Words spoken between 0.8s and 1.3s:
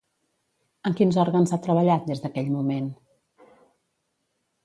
En quins